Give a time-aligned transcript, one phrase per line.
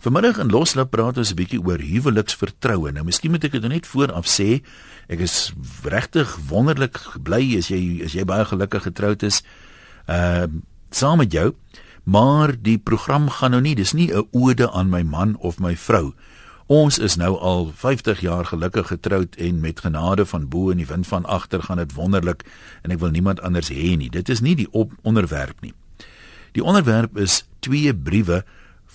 [0.00, 2.88] Vanmiddag in Loslap praat ons 'n bietjie oor huweliksvertroue.
[2.92, 4.62] Nou, miskien moet ek dit net vooraf sê,
[5.08, 5.52] ek is
[5.84, 9.42] regtig wonderlik bly as jy as jy baie gelukkig getroud is.
[10.08, 10.60] Ehm uh,
[10.90, 11.54] saam met jou,
[12.04, 15.76] maar die program gaan nou nie, dis nie 'n ode aan my man of my
[15.76, 16.14] vrou.
[16.66, 20.86] Ons is nou al 50 jaar gelukkig getroud en met genade van bo en die
[20.86, 22.44] wind van agter gaan dit wonderlik
[22.82, 24.08] en ek wil niemand anders hê nie.
[24.08, 25.74] Dit is nie die op onderwerp nie.
[26.52, 28.44] Die onderwerp is twee briewe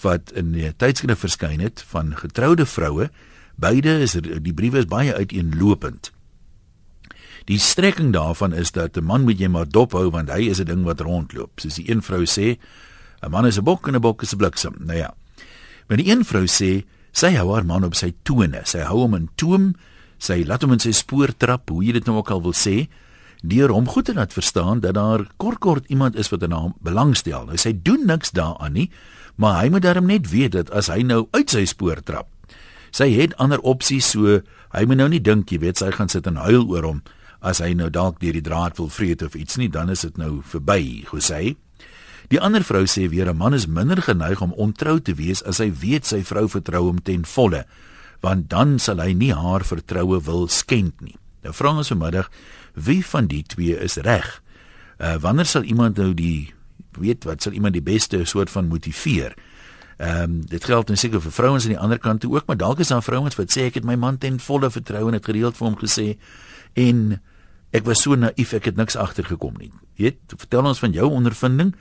[0.02, 3.10] wat in die tydskrif verskyn het van getroude vroue.
[3.56, 6.12] Beide is er, die briewe is baie uiteenlopend.
[7.46, 10.60] Die strekking daarvan is dat 'n man moet jy maar dop hou want hy is
[10.60, 11.60] 'n ding wat rondloop.
[11.60, 12.58] Soos die een vrou sê,
[13.22, 14.76] 'n man is 'n bok en 'n bok is 'n bliksem.
[14.80, 15.14] Nou ja.
[15.88, 18.62] Maar die een vrou sê sy hou haar man op sy tone.
[18.64, 19.76] Sy hou hom in toom.
[20.18, 22.88] Sy laat hom in sy spoor trap, hoe jy dit nou ook al wil sê
[23.46, 26.74] deur hom goed te laat verstaan dat daar kort kort iemand is wat in hom
[26.82, 27.46] belangstel.
[27.46, 28.90] Nou, sy doen niks daaraan nie,
[29.36, 32.28] maar hy moet darm net weet dat as hy nou uit sy spoor trap,
[32.92, 34.40] sy het ander opsies so
[34.72, 37.02] hy moet nou nie dink jy weet sy gaan sit en huil oor hom
[37.46, 40.18] as hy nou dalk deur die draad wil vreet of iets nie, dan is dit
[40.18, 41.56] nou verby, gesê.
[42.34, 45.60] Die ander vrou sê weer 'n man is minder geneig om ontrou te wees as
[45.60, 47.66] hy weet sy vrou vertrou hom ten volle,
[48.22, 51.16] want dan sal hy nie haar vertroue wil skend nie.
[51.44, 52.30] Nou vra ons vanmiddag,
[52.74, 54.42] wie van die twee is reg?
[54.98, 56.54] Uh wanneer sal iemand nou die
[56.96, 59.36] weet wat sal iemand die beste soort van motiveer?
[59.98, 62.58] Ehm um, dit geld net seker vir vrouens aan die ander kant toe ook, maar
[62.58, 65.26] dalk is daar vrouens wat sê ek het my man ten volle vertrou en het
[65.26, 66.18] gereeld vir hom gesê
[66.74, 67.20] en
[67.72, 69.72] ek was so naïef ek het niks agtergekom nie.
[69.96, 71.72] Weet, vertel ons van jou ondervinding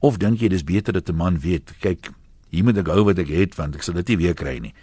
[0.00, 2.10] of dink jy dis beter dat 'n man weet, kyk,
[2.50, 4.74] hier moet ek hou wat ek het want ek sal dit nie weer kry nie.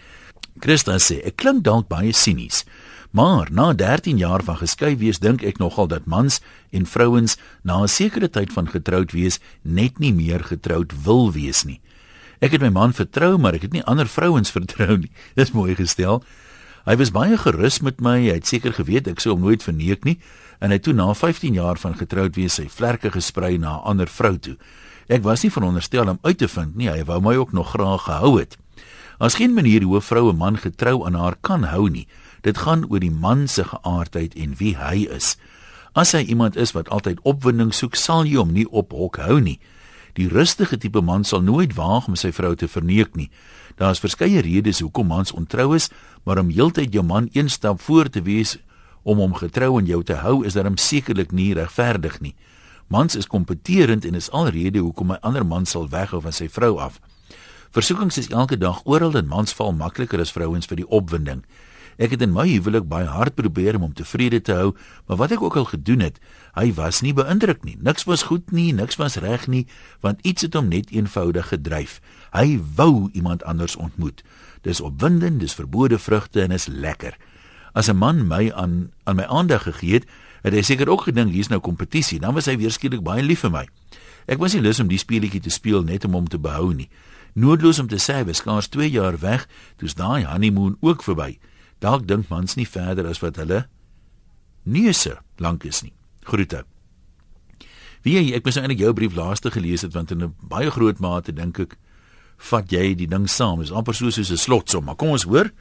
[0.59, 2.65] Christa sê, ek klink dalk baie sinies,
[3.09, 7.81] Maar na 13 jaar van geskei wees dink ek nogal dat mans en vrouens na
[7.81, 11.81] 'n sekere tyd van getroud wees net nie meer getroud wil wees nie.
[12.39, 15.11] Ek het my man vertrou, maar ek het nie ander vrouens vertrou nie.
[15.35, 16.23] Dis mooi gestel.
[16.85, 18.19] Hy was baie gerus met my.
[18.19, 20.19] Hy het seker geweet ek sou hom nooit verneek nie
[20.59, 24.07] en hy toe na 15 jaar van getroud wees sy vlerke gesprei na 'n ander
[24.07, 24.57] vrou toe.
[25.07, 26.89] Ek was nie veronderstel om uit te vind nie.
[26.89, 28.57] Hy wou my ook nog graag gehou het.
[29.19, 32.07] As geen manier hoe 'n vrou 'n man getrou aan haar kan hou nie.
[32.41, 35.37] Dit gaan oor die man se geaardheid en wie hy is.
[35.93, 39.39] As hy iemand is wat altyd opwinding soek, sal jy hom nie op hok hou
[39.41, 39.59] nie.
[40.15, 43.29] Die rustige tipe man sal nooit waag om sy vrou te verneek nie.
[43.79, 45.89] Daar is verskeie redes hoekom mans ontrou is,
[46.23, 48.57] maar om heeltyd jou man een stap voor te wees
[49.03, 52.35] om hom getrou aan jou te hou, is daarom sekerlik nie regverdig nie.
[52.87, 56.77] Mans is kompeterend en is alrede hoekom 'n ander man sal weghou van sy vrou
[56.79, 56.99] af.
[57.71, 61.43] Versoekings is elke dag oral en mans val makliker as vrouens vir die opwinding.
[61.99, 64.69] Ek het in my huwelik baie hard probeer om hom tevrede te hou,
[65.07, 66.21] maar wat ek ook al gedoen het,
[66.55, 67.75] hy was nie beïndruk nie.
[67.83, 69.65] Niks was goed nie, niks was reg nie,
[69.99, 71.99] want iets het hom net eenvoudig gedryf.
[72.31, 74.23] Hy wou iemand anders ontmoet.
[74.63, 77.19] Dis opwindend, dis verbode vrugte en is lekker.
[77.75, 80.07] As 'n man my aan aan my aandag gegee het,
[80.41, 82.19] het hy seker ook gedink hier's nou kompetisie.
[82.19, 83.67] Dan was hy weer skielik baie lief vir my.
[84.25, 86.89] Ek was nie lus om die speletjie te speel net om hom te behou nie.
[87.33, 91.37] Noodloos om te sê, hy was skaars 2 jaar weg, toe's daai honeymoon ook verby.
[91.79, 93.65] Dalk dink mans nie verder as wat hulle
[94.63, 95.93] neuse lank is nie.
[96.27, 96.65] Groete.
[98.03, 100.71] Wie jy, ek moes nou eintlik jou brief laaste gelees het want in 'n baie
[100.71, 101.77] groot mate dink ek
[102.37, 103.61] vat jy die ding saam.
[103.61, 105.51] Is amper so soos 'n slotsom, maar kom ons hoor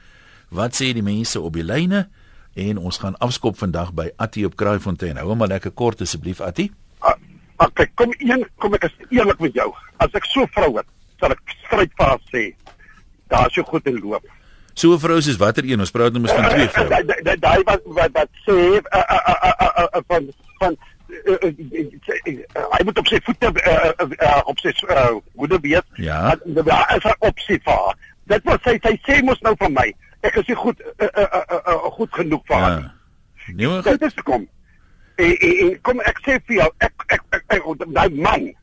[0.49, 2.09] wat sê die mense op die lyne
[2.55, 5.17] en ons gaan afskop vandag by Attie op Kraaifontein.
[5.17, 6.71] Hou hom maar lekker kort asseblief Attie.
[6.99, 7.15] Ah,
[7.57, 9.73] okay, kom een, kom ek is eerlik met jou.
[9.97, 10.87] As ek so vrou het,
[11.19, 12.55] sal ek strydvas sê
[13.29, 14.25] daar is so goed in loop.
[14.79, 15.79] So 'n vrou is watter een?
[15.79, 17.37] Ons praat nou mos van twee vroue.
[17.39, 18.57] Daai wat wat wat sê
[20.07, 20.29] van
[20.59, 20.77] van
[22.75, 23.49] hy moet op sy voete
[24.45, 24.71] op sy
[25.35, 25.87] hoede weet.
[25.95, 26.35] Ja.
[26.45, 27.97] Daar is 'n opsie vir haar.
[28.23, 29.93] Dit wat sy sy sê mos nou van my.
[30.21, 30.79] Ek is nie goed
[31.97, 32.89] goed genoeg vir haar nie.
[33.55, 34.47] Nee, maar dit is kom.
[35.15, 38.55] En kom ek sê vir jou ek ek ek daai man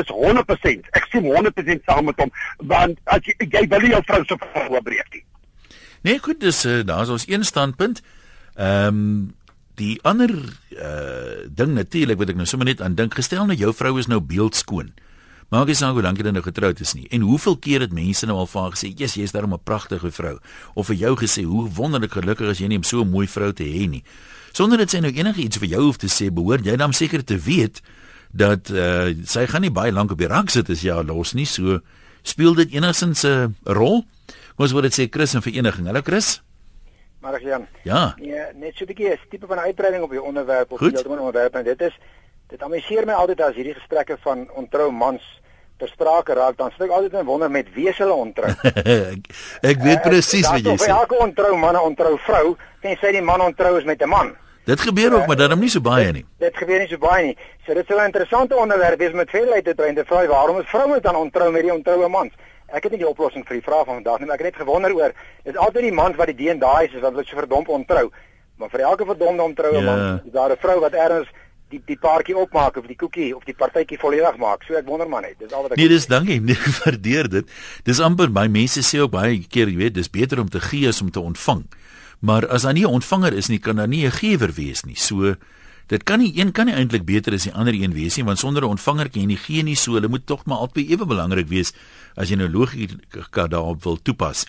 [0.00, 0.88] is 100%.
[0.98, 2.32] Ek sê 100% saam met hom
[2.72, 5.24] want as jy jy wil nie jou vrou se vrou breek nie.
[6.02, 8.02] Nee, goed, dis uh, daar's ons een standpunt.
[8.56, 9.30] Ehm um,
[9.80, 10.30] die ander
[10.76, 14.06] uh ding natuurlik wat ek nou sommer net aan dink, gestel nou jou vrou is
[14.10, 14.92] nou beeldskoon.
[15.52, 17.06] Maak nie saak hoe lank jy nou getroud is nie.
[17.12, 20.38] En hoeveel keer het mense nou al van gesê, "Jesus, jy's daarom 'n pragtige vrou."
[20.74, 23.52] Of vir jou gesê, "Hoe wonderlik gelukkig is jy nie om so 'n mooi vrou
[23.52, 24.04] te hê nie."
[24.52, 27.38] Sonder dit sy nou enigiets vir jou hoef te sê, behoort jy dan seker te
[27.38, 27.80] weet
[28.32, 31.34] dat uh, sy gaan nie baie lank op die rak sit as jy haar los
[31.36, 31.46] nie.
[31.46, 31.80] So
[32.22, 34.04] speel dit enigstens 'n uh, rol.
[34.56, 35.86] Kom ons word dit sê Chris en vereniging.
[35.86, 36.40] Hallo Chris.
[37.20, 37.66] Marg Jan.
[37.84, 38.14] Ja.
[38.18, 41.54] Nee, net so 'n bietjie 'n tipe van uitbreiding op die onderwerp of die onderwerp
[41.54, 41.94] en dit is
[42.48, 45.22] dit amuseer my altyd as hierdie gesprekke van ontrou mans
[45.78, 48.50] ter sprake raak, dan sit ek altyd en wonder met wie hulle ontrou.
[48.84, 49.30] ek,
[49.72, 50.90] ek weet presies wat jy sê.
[50.90, 54.36] Ja, elke ontrou man 'n ontrou vrou, tensy die man ontrou is met 'n man.
[54.64, 56.24] Dit gebeur ook, maar daarom nie so baie nie.
[56.38, 57.36] Dit gebeur nie so baie nie.
[57.66, 60.58] So dit is 'n interessante onderwerp wees met veel uit te dring te vra waarom
[60.60, 62.32] is vroue dan ontrou met die ontroue mans?
[62.66, 64.66] Ek het nie die oplossing vir die vraag van vandag nie, maar ek het net
[64.66, 65.12] gewonder oor
[65.44, 68.10] dis altyd die man wat die DNA is, is wat hulle so verdomp ontrou.
[68.56, 69.80] Maar vir elke verdomde ontroue ja.
[69.80, 71.28] man, is daar 'n vrou wat ergens
[71.72, 74.62] die die paartjie opmaak of die koekie of die partytjie volledig maak.
[74.62, 75.38] So ek wonder maar net.
[75.38, 76.40] Dis al wat ek Nee, dis dankie.
[76.40, 77.54] Nee, waardeer dit.
[77.84, 80.88] Dis amper my mense sê ook baie keer, jy weet, dis beter om te gee
[80.88, 81.64] as om te ontvang.
[82.22, 84.96] Maar as daar nie 'n ontvanger is nie, kan daar nie 'n gewer wees nie.
[84.96, 85.34] So
[85.86, 88.38] dit kan nie een kan nie eintlik beter as die ander een wees nie, want
[88.38, 89.74] sonder 'n ontvanger kan jy nie gee nie.
[89.76, 91.72] So hulle moet tog maar albei ewe belangrik wees
[92.14, 94.46] as jy nou logika daarop wil toepas.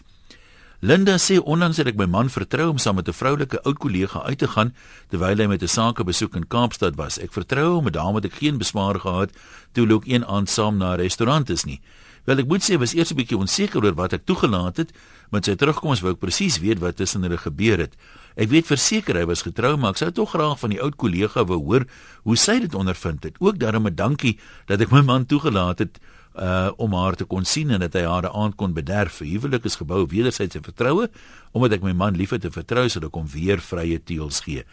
[0.79, 4.19] Linda sê onlangs het ek my man vertrou om saam met 'n vroulike oud kollega
[4.21, 4.73] uit te gaan
[5.09, 7.19] terwyl hy met 'n sakebesoek in Kaapstad was.
[7.19, 9.31] Ek vertrou hom, maar daarom het ek geen beswaar gehad
[9.71, 11.79] toe hulle ook een aand saam na 'n restaurant is nie.
[12.23, 14.91] Wel ek moet sê was eers 'n bietjie onseker oor wat ek toegelaat het,
[15.31, 17.95] met sy terugkoms wou ek presies weet wat tussen hulle gebeur het.
[18.35, 21.43] Ek weet verseker hy was getrou, maar ek sou tog graag van die oud kollega
[21.43, 21.85] wou hoor
[22.23, 23.35] hoe sy dit ondervind het.
[23.39, 25.99] Ook daarom 'n dankie dat ek my man toegelaat het
[26.35, 29.19] uh om haar te kon sien en dat hy haar aand kon bederf.
[29.19, 31.09] Huwelik is gebou wederwysige vertroue
[31.51, 34.63] omdat ek my man liefhet te vertrou sodat ek hom weer vrye teels gee.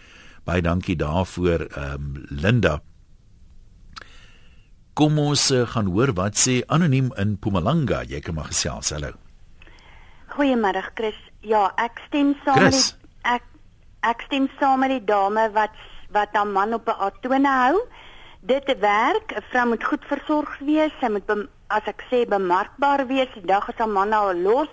[0.44, 2.80] Baie dankie daarvoor, ehm um, Linda.
[5.00, 8.02] Kom ons uh, gaan hoor wat sê anoniem in Mpumalanga.
[8.04, 8.90] Jy kan maar gesels.
[8.92, 9.14] Hallo.
[10.34, 11.16] Goeiemôre Chris.
[11.40, 12.90] Ja, ek stem saam met
[13.24, 13.46] ek
[14.04, 15.72] ek stem saam met die dame wat
[16.12, 17.80] wat haar man op 'n atone hou.
[18.44, 19.32] Dit werk.
[19.32, 20.92] 'n Vrou moet goed versorg wees.
[21.00, 23.32] Sy moet as ek sê bemarkbaar wees.
[23.32, 24.68] Die dag as haar man nou los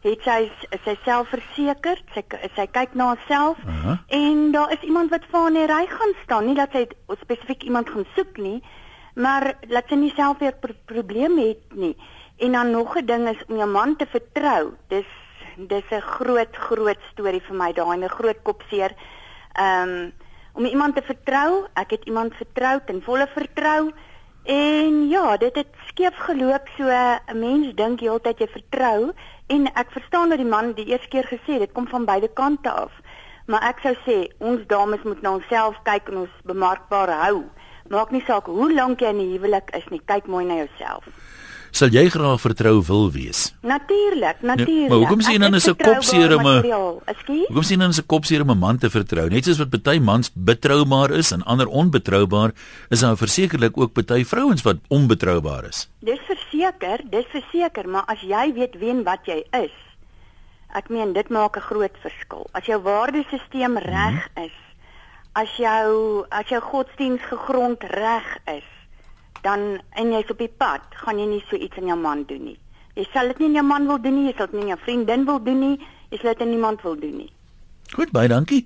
[0.00, 0.50] het sy
[0.84, 2.04] sy selfversekerd.
[2.14, 2.24] Sy
[2.56, 3.98] sy kyk na haarself uh -huh.
[4.08, 6.46] en daar is iemand wat vir haar in die ry gaan staan.
[6.46, 6.88] Nie dat sy
[7.20, 8.62] spesifiek iemand gaan soek nie,
[9.18, 11.96] maar laat sy nie self weer pro probleme het nie.
[12.38, 14.74] En dan nog 'n ding is om jou man te vertrou.
[14.88, 15.10] Dis
[15.56, 18.92] dis 'n groot groot storie vir my daai 'n groot kopseer.
[19.52, 20.12] Ehm um,
[20.52, 23.92] om iemand te vertrou, ek het iemand vertrou en volle vertrou.
[24.44, 29.12] En ja, dit het skeef geloop so 'n mens dink heeltyd jy vertrou
[29.46, 32.70] en ek verstaan dat die man die eerste keer gesê dit kom van beide kante
[32.70, 32.92] af.
[33.46, 37.44] Maar ek sou sê ons dames moet na onsself kyk en ons bemarkbaar hou.
[37.88, 41.04] Maak nie saak hoe lank jy in die huwelik is nie, kyk mooi na jouself
[41.74, 43.52] sal jy graag vertrou wil wees?
[43.66, 44.68] Natuurlik, natuurlik.
[44.68, 46.62] Nee, maar hoekom sien dan is 'n kopseer om 'n
[47.48, 49.28] Hoekom sien dan is 'n kopseer om 'n man te vertrou?
[49.28, 52.52] Net soos wat party mans betroubaar is en ander onbetroubaar,
[52.88, 55.88] is daar versekerlik ook party vrouens wat onbetroubaar is.
[56.00, 59.74] Dis verseker, dis verseker, maar as jy weet wen wat jy is,
[60.74, 62.46] ek meen dit maak 'n groot verskil.
[62.52, 64.44] As jou waardesisteem reg -hmm.
[64.44, 64.67] is,
[65.38, 68.68] as jou as jou godsdiens gegrond reg is,
[69.44, 72.44] dan en jy's op die pad, gaan jy nie so iets aan jou man doen
[72.50, 72.58] nie.
[72.98, 74.74] Jy sal dit nie aan jou man wil doen nie, jy sal dit nie aan
[74.74, 75.76] jou vriendin wil doen nie,
[76.10, 77.30] jy sal dit aan niemand wil doen nie.
[77.94, 78.64] Goed, baie dankie.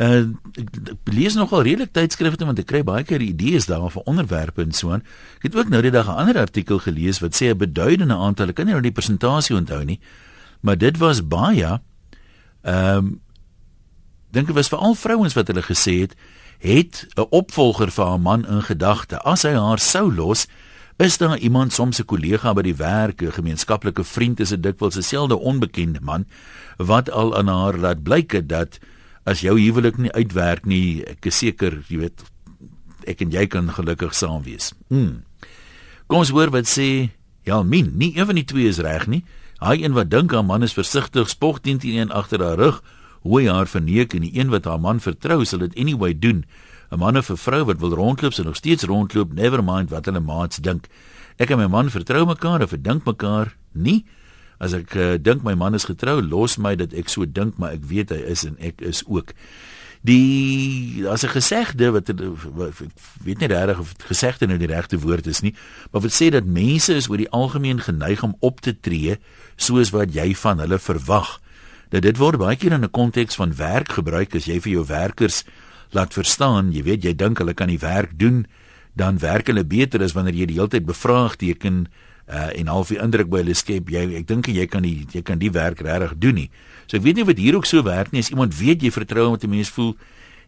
[0.00, 0.22] Uh
[0.56, 4.64] ek, ek lees nogal redelik tydskrifte want ek kry baie keer idees daar vir onderwerpe
[4.64, 5.04] en so aan.
[5.40, 8.48] Ek het ook nou die dag 'n ander artikel gelees wat sê 'n beduidende aantal,
[8.48, 10.00] ek kan nie nou die persentasie onthou nie,
[10.60, 11.80] maar dit was baie
[12.62, 13.20] ehm um,
[14.32, 16.16] dink dit was vir al vrouens wat hulle gesê het
[16.62, 19.18] het 'n opvolger vir haar man in gedagte.
[19.24, 20.46] As hy haar sou los,
[20.96, 24.96] is daar iemand soms 'n kollega by die werk, 'n gemeenskaplike vriend, is 'n dikwels
[24.96, 26.26] 'n selde onbekende man
[26.76, 28.78] wat al aan haar laat blyk dat
[29.24, 32.22] as jou huwelik nie uitwerk nie, ek is seker, jy weet,
[33.06, 34.72] ek en jy kan gelukkig saam wees.
[34.88, 35.24] Hmm.
[36.06, 37.10] Kom ons hoor wat sê
[37.42, 37.92] Jalmin.
[37.96, 39.24] Nie een van die twee is reg nie.
[39.60, 42.82] Hy een wat dink haar man is versigtig, spog teen teen een agter haar rug
[43.22, 46.44] hoe hy haar verneek en die een wat haar man vertrou sal dit anyway doen.
[46.92, 50.04] 'n Man of 'n vrou wat wil rondloop en nog steeds rondloop, never mind wat
[50.04, 50.86] hulle maats dink.
[51.36, 54.04] Ek en my man vertrou mekaar of verdink mekaar nie.
[54.58, 57.72] As ek uh, dink my man is getrou, los my dat ek so dink, maar
[57.72, 59.32] ek weet hy is en ek is ook.
[60.02, 62.20] Die as 'n gesegde wat ek
[63.24, 65.54] weet nie regtig of gesegde nou die regte woord is nie,
[65.92, 69.18] maar wat sê dat mense is oor die algemeen geneig om op te tree
[69.56, 71.40] soos wat jy van hulle verwag
[71.92, 74.86] dat dit word baie keer in 'n konteks van werk gebruik as jy vir jou
[74.86, 75.44] werkers
[75.92, 78.46] laat verstaan, jy weet jy dink hulle kan die werk doen,
[78.96, 81.86] dan werk hulle beter as wanneer jy die hele tyd bevraagteken
[82.28, 85.22] uh, en half die indruk by hulle skep jy ek dink jy kan die jy
[85.22, 86.50] kan die werk regtig doen nie.
[86.86, 89.30] So ek weet nie wat hier ook so werk nie as iemand weet jy vertrou
[89.30, 89.96] met 'n mens voel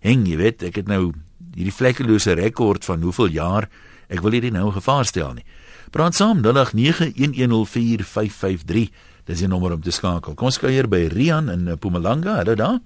[0.01, 1.13] heng jy weet ek het nou
[1.55, 3.69] hierdie vlekkelose rekord van hoeveel jaar
[4.09, 5.45] ek wil hierdie nou gevaar stel nie.
[5.91, 8.89] Praat saam 0891104553
[9.25, 10.35] Dis die nommer om te skakel.
[10.37, 12.37] Kom ons kuier by Rian in eh, Mpumalanga.
[12.43, 12.77] Hallo daar.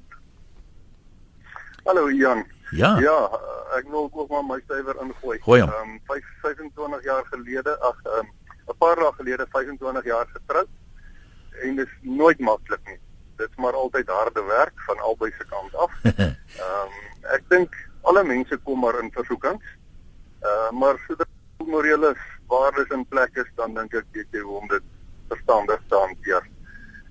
[1.88, 2.44] Hallo Jan.
[2.78, 2.92] Ja.
[3.02, 3.16] Ja,
[3.74, 5.38] ek wil ook maar my stywer ingooi.
[5.42, 8.30] Ehm um, 25 jaar gelede, ag ehm um,
[8.70, 10.68] 'n paar dae gelede 25 jaar getroud
[11.62, 13.00] en dit is nooit maklik nie.
[13.36, 15.90] Dit is maar altyd harde werk van albei se kant af.
[16.04, 16.30] Ehm
[16.68, 16.94] um,
[17.34, 19.64] ek dink alle mense kom maar in versoekings.
[20.42, 21.26] Uh maar sodra
[21.66, 22.14] morele
[22.46, 24.84] waardes in plek is, dan dink ek weet jy hoe om dit
[25.28, 26.48] verstandig te hanteer.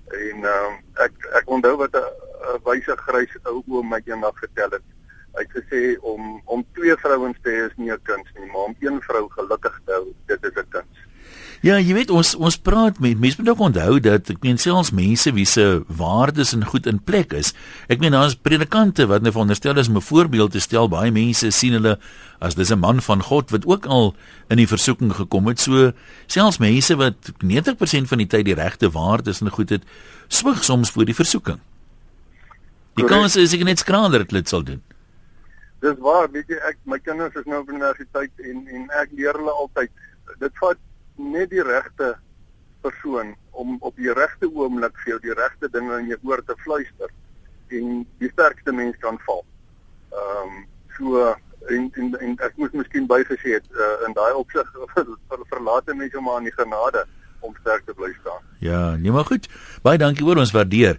[0.08, 4.70] En ehm um, ek ek onthou wat 'n wyse grys ou oom my eendag vertel
[4.70, 4.86] het.
[5.36, 8.70] Hy het gesê om om twee vrouens te hê is nie 'n kuns nie, maar
[8.70, 11.07] om een vrou gelukkig te hou, dit is 'n kuns.
[11.58, 14.92] Ja, jy weet ons ons praat met mense moet ook onthou dat ek meen selfs
[14.94, 17.50] mense wie se waardes en goed in plek is.
[17.90, 20.88] Ek meen daar's predikante wat nou veronderstel is om 'n voorbeeld te stel.
[20.88, 21.98] Baie mense sien hulle
[22.38, 24.14] as dis 'n man van God wat ook al
[24.48, 25.58] in die versoeking gekom het.
[25.58, 25.92] So
[26.26, 29.82] selfs mense wat 90% van die tyd die regte waardes en goed het,
[30.28, 31.58] swig soms voor die versoeking.
[32.94, 34.82] Die kans is ek net skraler dat dit sal doen.
[35.80, 39.32] Dis waar, weet jy, ek my kinders is nou op universiteit en en ek leer
[39.32, 39.90] hulle altyd
[40.38, 40.78] dit vat
[41.18, 42.16] net die regte
[42.80, 46.56] persoon om op die regte oomblik vir jou die regte dinge in jou oor te
[46.64, 47.12] fluister
[47.74, 49.44] en die sterkste mens kan val.
[50.14, 50.66] Ehm um,
[50.98, 51.22] so
[51.68, 55.08] en, en en ek moet miskien bygesê het uh, in daai opsig ver,
[55.52, 57.04] verlate mense maar aan die genade
[57.40, 58.42] om sterk te bly staan.
[58.58, 59.46] Ja, nee maar goed.
[59.82, 60.98] Baie dankie hoor ons waardeer.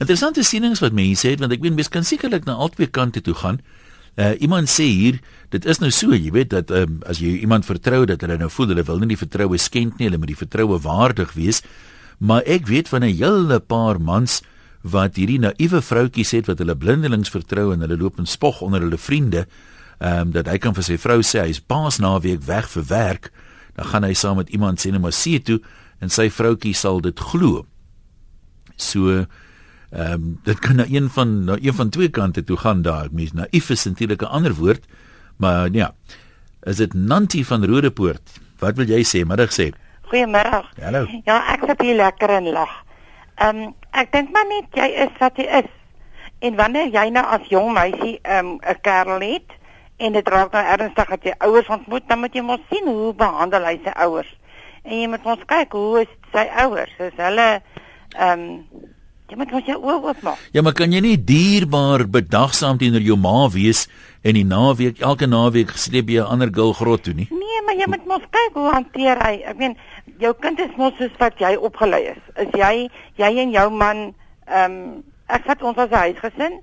[0.00, 3.36] Interessante sienings wat mense het want ek weet mense kan sekerlik na albei kante toe
[3.36, 3.60] gaan.
[3.60, 3.79] Uh,
[4.38, 8.04] iemand sê hier, dit is nou so, jy weet dat um, as jy iemand vertrou
[8.06, 10.78] dat hulle nou voel hulle wil nie die vertroue skend nie, hulle moet die vertroue
[10.82, 11.62] waardig wees.
[12.18, 14.42] Maar ek weet van 'n hele paar mans
[14.82, 18.80] wat hierdie naïewe vroutjies het wat hulle blindelings vertrou en hulle loop en spog onder
[18.80, 19.46] hulle vriende,
[20.00, 23.32] ehm um, dat hy kan vir sy vrou sê hy's paas naweek weg vir werk,
[23.76, 25.60] dan gaan hy saam met iemand sien maar see toe
[26.00, 27.66] en sy vroutjie sal dit glo.
[28.76, 29.26] So
[29.90, 33.08] Ehm um, dit kan na een van na een van twee kante toe gaan daar.
[33.10, 34.84] Mens naïef is natuurlik 'n ander woord,
[35.36, 35.94] maar ja.
[36.62, 38.40] Is dit Nanti van Rodepoort?
[38.58, 39.26] Wat wil jy sê?
[39.26, 39.72] Middag sê.
[40.02, 40.62] Goeiemôre.
[40.80, 41.06] Hallo.
[41.24, 42.72] Ja, ek sit hier lekker en lag.
[43.34, 45.70] Ehm um, ek dink maar net jy is wat jy is.
[46.38, 49.50] En wanneer jy nou as jong meisie ehm um, 'n kerel het
[49.96, 53.14] en dit raak nou ernstig dat jy ouers ontmoet, dan moet jy mos sien hoe
[53.14, 54.38] behandel hy sy ouers.
[54.84, 56.94] En jy moet ons kyk hoe is sy ouers?
[56.98, 57.60] Is hulle
[58.16, 58.64] ehm um,
[59.30, 60.38] Jy moet mos jou oë oopmaak.
[60.50, 63.84] Ja, maar kan jy nie dierbaar bedagsaam teenoor jou ma wees
[64.26, 67.28] en die naweek elke naweek sleep jy 'n ander girl grot toe nie?
[67.30, 69.34] Nee, maar jy moet mos kyk hoe hanteer hy.
[69.46, 69.76] Ek meen,
[70.18, 72.22] jou kind is mos soos wat jy opgelei is.
[72.36, 74.14] Is jy jy en jou man
[74.46, 76.60] ehm um, ek vat ons as 'n huisgesin.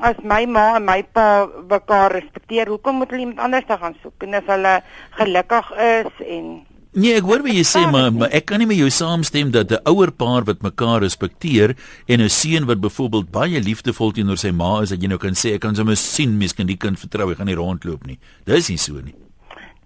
[0.00, 4.22] As my ma en my pa mekaar respekteer, hoekom moet hulle iemand anders gaan soek?
[4.22, 8.48] En as hulle gelukkig is en Nee, ek hoor wat jy sê, maar, maar ek
[8.50, 11.76] kan nie met jou saamstem dat 'n ouer paar wat mekaar respekteer
[12.08, 15.34] en 'n seun wat byvoorbeeld baie liefdevol teenoor sy ma is, dat jy nou kan
[15.34, 18.18] sê ek kan sommer sien mens kan die kind vertrou, hy gaan nie rondloop nie.
[18.44, 19.14] Dis nie so nie.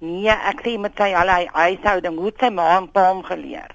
[0.01, 3.69] Nee, ek sê met sy al hy huishouding, hoe sy ma en pa hom geleer.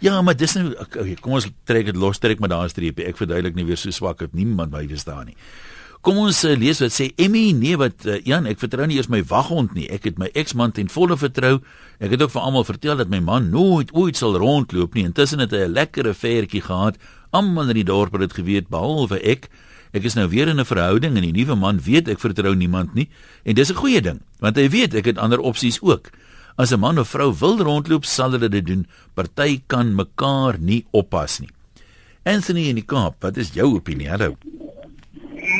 [0.00, 3.06] Ja, maar dis nou okay, kom ons trek dit los, trek maar daar 'n streepie.
[3.06, 5.36] Ek verduidelik nie weer so swak dat niemand my verstaan nie.
[6.04, 9.08] Kom ons uh, lees wat sê Emmy, nee wat uh, Jan, ek vertrou nie eers
[9.08, 9.86] my waghond nie.
[9.88, 11.54] Ek het my eksman ten volle vertrou.
[11.96, 15.06] Ek het ook vir almal vertel dat my man nooit ooit sal rondloop nie.
[15.08, 17.00] Intussen het hy 'n lekker affairetjie gehad.
[17.32, 19.48] Almal in die dorp het dit geweet behalwe ek.
[19.96, 22.94] Ek is nou weer in 'n verhouding en die nuwe man weet ek vertrou niemand
[22.94, 23.08] nie.
[23.46, 26.12] En dis 'n goeie ding, want hy weet ek het ander opsies ook.
[26.58, 28.86] As 'n man of vrou wil rondloop, sal hulle dit doen.
[29.14, 31.48] Party kan mekaar nie oppas nie.
[32.24, 34.08] Anthony in die Kaap, wat is jou opinie?
[34.08, 34.36] Hallo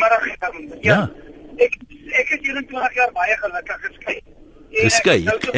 [0.04, 0.80] middag um, ja.
[0.80, 1.11] ja.
[1.56, 1.76] Ek
[2.20, 4.16] ek het 21 jaar baie gelukkig geskei.
[4.70, 5.23] Geskei.
[5.23, 5.38] Nou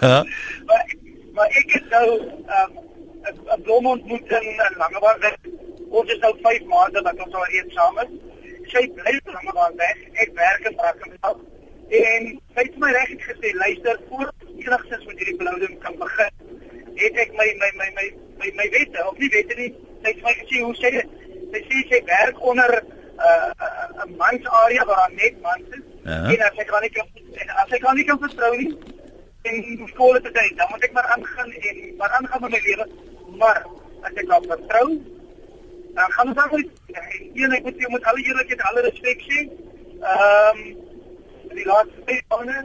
[0.00, 0.24] ja.
[0.66, 0.94] Maar,
[1.32, 2.08] maar ek het nou
[2.46, 2.72] ehm,
[3.20, 5.18] 'n um, blom ontmoet in Langebaan.
[5.88, 8.12] Ons is nou 5 maande dat ons al reeds saam is.
[8.72, 9.98] Sy bly in Langebaan weg.
[10.12, 11.38] Ek werk in Brackenfell.
[11.90, 16.34] En sy het my reg gesê, luister, voor enigsins met hierdie verhouding kan begin,
[17.00, 18.06] het ek my my my my
[18.38, 19.70] my, my wette, of nie wette nie,
[20.02, 21.08] sy sê sy hoe sê dit?
[21.52, 22.84] Sy sê sy werk onder 'n
[23.26, 25.84] uh, 'n mans area waar net mans is.
[26.04, 26.32] Uh -huh.
[26.32, 27.06] En as sy kan nie kan
[27.62, 28.72] as sy kan nie kan vertrou nie
[29.42, 32.86] en skool te dink, dan moet ek maar aangaan en maar aangaan met my lewe.
[33.40, 33.66] Maar
[34.02, 34.88] as ek nou vertrou,
[35.94, 39.38] dan gaan ons dan net en ek moet jy moet alle eerlikheid alle respek sê.
[40.00, 40.78] Ehm um,
[41.58, 42.58] die laaste twee maande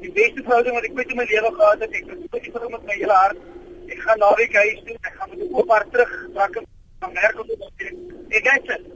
[0.00, 2.84] die beste verhouding wat ek met in my lewe gehad het, ek het dit met
[2.86, 3.40] my hele hart
[3.88, 7.46] ek gaan naweek huis toe, ek gaan met oop hart terug, raak aan werk op
[7.48, 7.90] die
[8.38, 8.88] ek het dit.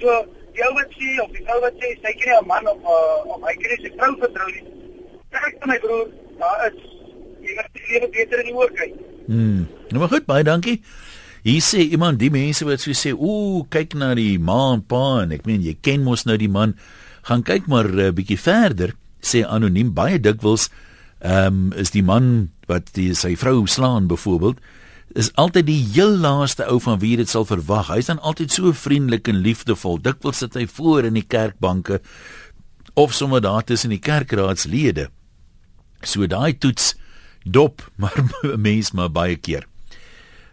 [0.00, 0.16] So,
[0.54, 3.42] jy wat sê of die vrou wat sê sy nie 'n man of uh, of
[3.48, 4.64] hy nie sy vrou vertrou nie.
[5.34, 6.08] Kyk vir my broer,
[6.38, 6.78] daar is
[7.42, 8.94] jy moet die lewe beter in die oë kyk.
[9.26, 9.66] Hmm.
[9.90, 10.82] Nou maar goed, baie dankie.
[11.44, 15.22] Hier sê iemand die mense wat so sê, "Ooh, kyk na die ma en pa
[15.22, 16.76] en ek meen jy ken mos nou die man,
[17.22, 20.70] gaan kyk maar 'n uh, bietjie verder." Sê anoniem baie dikwels
[21.24, 24.58] Um, is die man wat die, sy vrou slaan byvoorbeeld
[25.14, 27.92] is altyd die heel laaste ou van wie dit sal verwag.
[27.92, 30.00] Hy's dan altyd so vriendelik en liefdevol.
[30.02, 32.00] Dikwels sit hy voor in die kerkbanke
[32.98, 35.08] of sommer daar tussen die kerkraadslede.
[36.02, 36.94] So daai toets
[37.44, 38.18] dop maar
[38.58, 39.68] mens maar baie keer.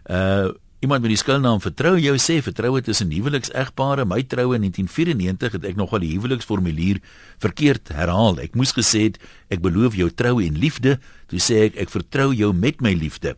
[0.06, 4.04] Uh iemand met die skuilnaam vertrou jou sê vertroue tussen huwelikseggpare.
[4.04, 6.98] My troue in 1994 het ek nogal die huweliksformulier
[7.42, 8.40] verkeerd herhaal.
[8.42, 9.20] Ek moes gesê het
[9.54, 10.98] ek beloof jou trou en liefde.
[11.30, 13.36] Toe sê ek ek vertrou jou met my liefde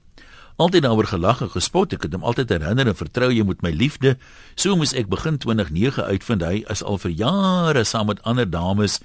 [0.56, 1.92] altyd daaroor gelag en gespot.
[1.92, 4.14] Ek het hom altyd herinner en vertrou jy met my liefde.
[4.54, 9.00] So moes ek begin 2009 uitvind hy is al vir jare saam met ander dames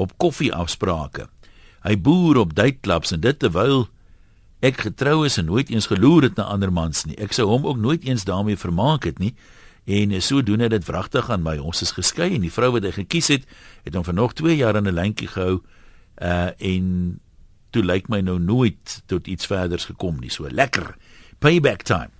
[0.00, 1.28] op koffieafsprake.
[1.84, 3.84] Hy boer op dateklubs en dit terwyl
[4.64, 7.16] ek getrou is en nooit eens geloer het na ander mans nie.
[7.20, 9.34] Ek sou hom ook nooit eens daarmee vermaak het nie.
[9.84, 11.58] En so doen hy dit wragtig aan my.
[11.60, 13.44] Ons is geskei en die vrou wat hy gekies het,
[13.84, 15.60] het hom vir nog 2 jaar in 'n lyntjie gehou.
[16.16, 17.20] Uh en
[17.70, 20.30] toe lyk my nou nooit tot iets verders gekom nie.
[20.30, 20.94] So lekker.
[21.38, 22.10] Payback time.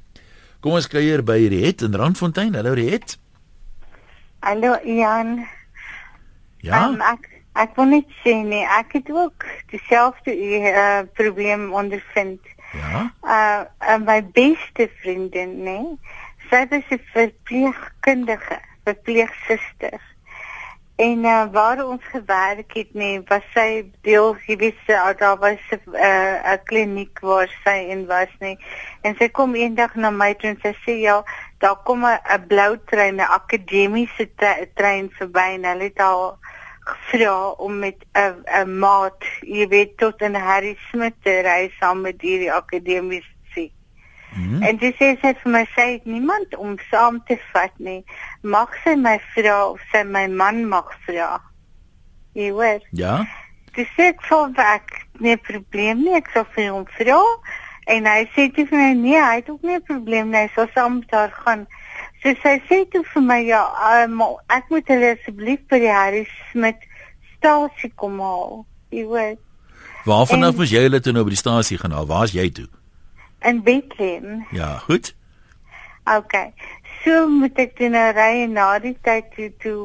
[0.60, 2.54] Kom ons kuier by Riet in Randfontein.
[2.54, 3.18] Hallo Riet.
[4.40, 5.46] Hallo Ian.
[6.64, 6.88] Ja.
[6.88, 12.42] Um, ek ek wil net sê nee, ek het ook dieselfde uh, probleem ondervind.
[12.75, 13.02] Ja.
[13.23, 13.62] Uh,
[13.94, 15.99] uh my beste vriendin, nee.
[16.50, 20.00] Sy was 'n verpleegkundige, verpleegsuster.
[20.96, 25.94] En uh, waar ons gewerk het, nee, was sy deel gewees, uh, daar was 'n
[25.94, 28.58] uh, kliniek waar sy in was, nee.
[29.02, 31.23] En sy kom eendag na my toe en sy sê ja,
[31.58, 34.30] daar kom 'n blou trein, 'n akademiese
[34.75, 36.38] trein verby en hulle het al
[36.85, 42.00] gevra om met 'n 'n maat, jy weet, tot in Harry Smith te ry saam
[42.00, 43.35] met hierdie akademiese
[44.35, 44.62] Hmm.
[44.62, 48.00] En dis sê sy vir my sê niemand om saam te vat nie.
[48.43, 51.38] Mag sy my vra of sy my man mag vra.
[52.35, 52.88] Jy weet.
[52.99, 53.21] Ja.
[53.79, 56.17] Dis sê ek voel ek nie probleem nie.
[56.19, 57.21] Ek sou vir hom vra
[57.95, 60.49] en hy sê dit vir my nee, hy het ook nie 'n probleem nie.
[60.49, 61.67] Hy sou saam daar gaan.
[62.24, 63.64] So sy sê toe vir my ja,
[64.04, 66.80] um, ek moet hulle asseblief by die Harry Smith
[67.37, 68.64] stasie kom haal.
[68.90, 69.42] Jy weet.
[70.08, 72.08] Waarvan af moes jy hulle toe nou by die stasie gaan haal?
[72.08, 72.68] Waar's jy toe?
[73.44, 74.46] in Bethlehem.
[74.50, 75.14] Ja, goed.
[76.04, 76.34] OK.
[77.04, 79.82] So moet ek dan nou ry na die tyd toe toe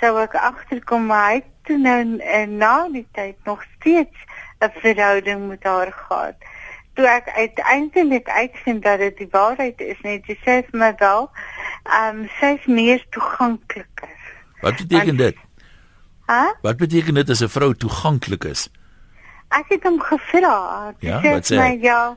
[0.00, 1.98] sou ek agterkom maar hy toe nou
[2.38, 4.18] en na die tyd nog steeds
[4.62, 6.36] 'n verhouding met haar gehad.
[6.94, 11.30] Toe ek uiteindelik uitvind dat dit die waarheid is, net jy sê vir my wel,
[11.84, 14.12] ehm um, sy's meer toegankliker.
[14.60, 15.36] Wat beteken dit?
[16.26, 16.42] Hæ?
[16.62, 18.68] Wat beteken dit as 'n vrou toeganklik is?
[19.48, 20.94] Ek het hom gevra.
[21.00, 21.78] Ja, wat sê hy?
[21.80, 22.16] Ja,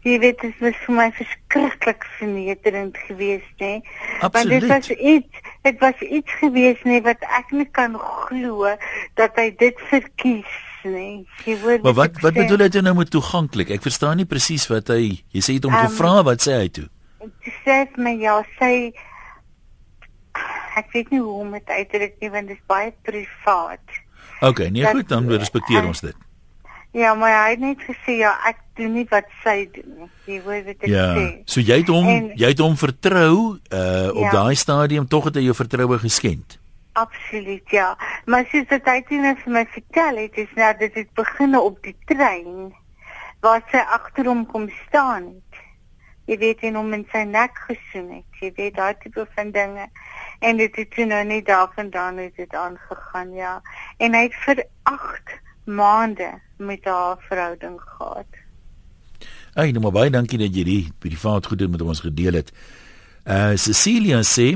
[0.00, 3.80] Jy weet dit was vir my verskriklik vernederend geweest, hè.
[4.20, 8.70] Want dit was iets, dit was iets geweest nie wat ek nie kan glo
[9.20, 11.26] dat hy dit verkies nie.
[11.82, 13.70] Maar wat wat bedoel jy nou met toeganklik?
[13.76, 16.68] Ek verstaan nie presies wat hy jy sê het hom um, gevra wat sê hy
[16.80, 16.88] toe?
[17.20, 18.72] Hy sê my ja, sê
[20.80, 24.00] ek weet nie hoe om dit uit te druk nie want dit is baie privaat.
[24.40, 26.26] OK, nee dat, goed, dan respekteer uh, ons dit.
[26.96, 30.08] Ja, maar hy het net gesê ja, ek doen nie wat sy doen nie.
[30.26, 31.08] Jy weet wat ek ja.
[31.14, 31.26] sê.
[31.46, 34.32] So jy het hom en, jy het hom vertrou uh op ja.
[34.34, 36.59] daai stadium tog het hy jou vertroue geskend.
[36.92, 37.98] Absoluut ja.
[38.26, 41.56] Maar sies dit hy het net vir my vertel het is nou dit het begin
[41.58, 42.72] op die trein
[43.40, 45.60] waar sy agter hom kom staan het.
[46.30, 48.40] Jy weet en hom in sy nek gesoen het.
[48.42, 49.86] Jy weet daai tipe van dinge.
[50.40, 53.56] En dit het toe nou net daarvandaan het dit aangegaan ja.
[53.98, 58.38] En hy het vir 8 maande met haar verhouding gehad.
[59.54, 62.52] Ag, nou baie dankie dat jy die privaat goed met ons gedeel het.
[63.26, 64.54] Uh Cecilia sê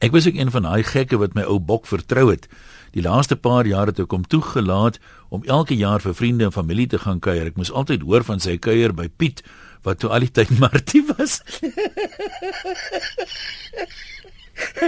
[0.00, 2.48] ek was ook een van daai gekke wat my ou bok vertrou het.
[2.96, 4.98] Die laaste paar jare het ek hom toegelaat
[5.30, 7.52] om elke jaar vir vriende en familie te gaan kuier.
[7.52, 9.44] Ek moes altyd hoor van sy kuier by Piet
[9.86, 11.38] wat toe al die tyd Martie was.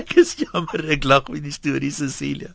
[0.00, 2.50] ek is jammer ek lag met die storie Cecilia.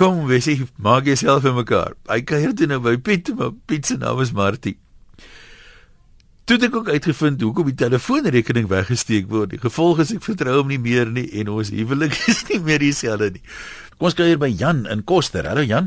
[0.00, 1.96] Kom, wees jy maak jouself in mekaar.
[2.08, 4.78] Hy kuier toe nou by Piet, maar Piet se naam is Martie.
[6.50, 9.52] Toe het ek ook uitgevind hoekom die telefoonrekening weggesteek word.
[9.52, 12.82] Die gevolg is ek vertrou hom nie meer nie en ons huwelik is nie meer
[12.82, 13.42] dieselfde nie.
[13.92, 15.46] Kom ons kuier by Jan in Koster.
[15.46, 15.86] Hallo Jan.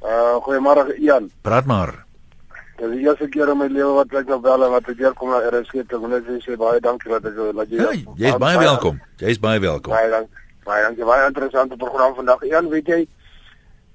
[0.00, 1.28] Uh goeiemôre Jan.
[1.44, 1.92] Praat maar.
[2.78, 4.96] Dit is die eerste keer in my lewe wat ek nou bel en wat ek
[5.04, 7.92] weer kom na RSG te wil net sê baie dankie dat ek dat jy Ja,
[8.24, 9.04] jy is baie welkom.
[9.20, 9.92] Jy is baie welkom.
[9.92, 10.46] Baie dankie.
[10.64, 11.10] Baie dankie.
[11.12, 12.48] Baie interessante program vandag.
[12.48, 13.02] Een, weet jy,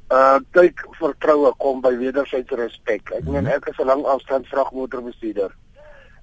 [0.09, 3.11] uh kyk vertroue kom by wederwysige respek.
[3.11, 5.51] Ek meen ek is 'n lang afstand vragmotorbestuurder.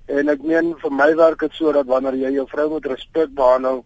[0.08, 3.34] En ek meen vir my werk dit so dat wanneer jy jou vrou met respek
[3.34, 3.84] behandel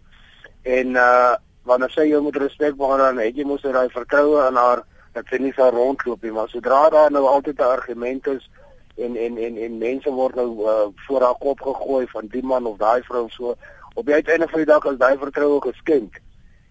[0.62, 1.34] en uh
[1.64, 4.84] wanneer sy jou met respek behandel en het jy mos daai vertroue in haar
[5.14, 8.48] dat sy nie sal rondloop nie, maar sodra daar nou altyd 'n argument is
[8.96, 12.66] en en en en mense word nou uh, voor haar kop gegooi van die man
[12.66, 13.54] of daai vrou so
[13.94, 16.20] op die uiteinde van die dag as daai vertroue geskenk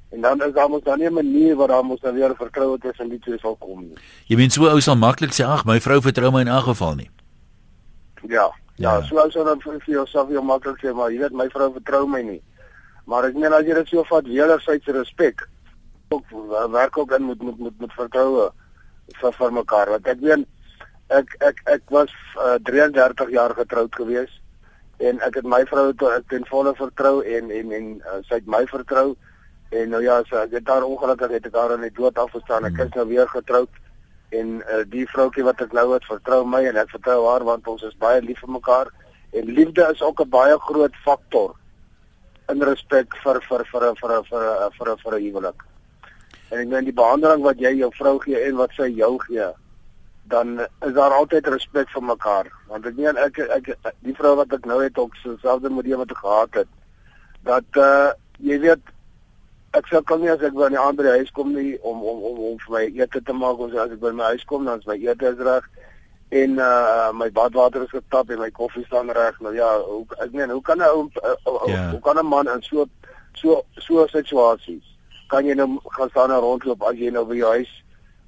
[0.10, 2.78] En dan is daar mos dan nie 'n manier waar daar mos dan weer vertroue
[2.78, 3.98] tussen die twee sal kom nie.
[4.28, 6.96] Jy meen so ou sal maklik sê ag my vrou vertrou my in elk geval
[6.96, 7.10] nie.
[8.22, 9.02] Ja, ja, ja.
[9.02, 12.08] so ou sal dan vir jouself jou maklik sê maar jy weet my vrou vertrou
[12.08, 12.42] my nie.
[13.06, 15.48] Maar ek meen as jy dit so vat wederwysige respek
[16.10, 16.24] ook
[16.72, 18.52] werk ook in met met met, met vertroue
[19.22, 20.46] vir vir mekaar want ek weet
[21.10, 24.32] ek ek ek was uh, 33 jaar getroud gewees
[24.98, 25.94] en ek het my vrou
[26.28, 29.16] ten volle vertrou en en en uh, sy het my vertrou
[29.70, 32.66] En nou ja, so ek het daar ongelukkig het ek haar aan die dood afgestaan.
[32.66, 33.70] Ek is nou weer getroud
[34.30, 37.68] en uh, die vroutjie wat ek nou het, vertrou my en ek vertrou haar want
[37.68, 38.92] ons is baie lief vir mekaar
[39.36, 41.56] en liefde is ook 'n baie groot faktor
[42.52, 45.64] in respek vir vir vir vir vir vir vir, vir 'n huwelik.
[46.52, 49.48] En ek meen die behandeling wat jy jou vrou gee en wat sy jou gee,
[50.32, 52.52] dan is daar altyd respek vir mekaar.
[52.68, 55.98] Want ek meen ek ek die vrou wat ek nou het ook so selfde model
[55.98, 56.68] wat ek gehad het.
[57.44, 58.80] Dat uh jy weet
[59.78, 62.40] ek sal kan nie as ek by die ander huis kom nie om om om
[62.52, 64.90] om vir my ete te maak of as ek by my huis kom dan is
[64.90, 65.68] my ete reg.
[66.42, 69.40] En uh my badwater is getap en my koffie staan reg.
[69.44, 71.10] Nou ja hoe, ek meen hoe kan 'n ou
[71.68, 71.92] yeah.
[71.92, 72.88] hoe kan 'n man in so
[73.34, 74.84] so so situasies
[75.30, 77.72] kan jy nou gaan staan en rondloop as jy nou by jou huis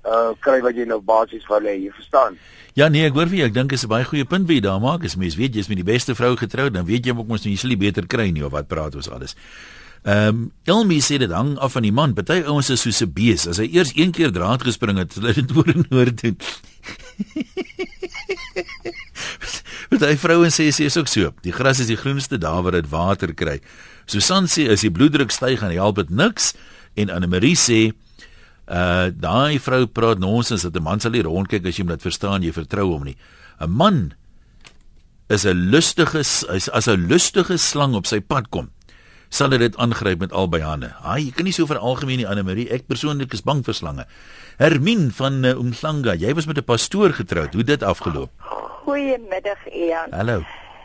[0.06, 2.38] uh kry wat jy nou basies wil hê jy verstaan?
[2.76, 4.80] Ja nee ek hoor vir jou ek dink is 'n baie goeie punt wie daar
[4.80, 5.04] maak.
[5.04, 7.56] As mens weet jy's met die beste vrou getroud dan weet jy ook mos jy
[7.56, 9.36] sal nie beter kry nie of wat praat ons alles
[10.04, 12.14] Ehm um, Elmi sê dit hang af van die man.
[12.16, 13.48] Party ouens is soos 'n bees.
[13.48, 16.38] As hy eers een keer draad gespring het, hulle dit oor en oor doen.
[20.00, 21.34] Daai vrouens sê sy is ook so.
[21.44, 23.60] Die gras is die groenste daar waar dit water kry.
[24.06, 26.54] Susan sê as die bloeddruk styg en help dit niks
[26.96, 27.92] en Anne Marie sê
[28.70, 32.02] uh daai vrou praat nonsens dat 'n man sal nie rondkyk as jy hom laat
[32.02, 33.18] verstaan jy vertrou hom nie.
[33.60, 34.14] 'n Man
[35.28, 38.70] is 'n lustige is as 'n lustige slang op sy pad kom
[39.30, 40.90] sal dit aangryp met albei hande.
[41.06, 42.68] Haai, jy kan nie so vir algemeen nie Anne Marie.
[42.74, 44.06] Ek persoonlik is bang vir slange.
[44.58, 47.54] Hermin van uh, Umhlanga, jy was met 'n pastoor getroud.
[47.54, 48.30] Hoe dit afgeloop?
[48.84, 50.12] Goeiemiddag, Ian.
[50.12, 50.42] Hallo.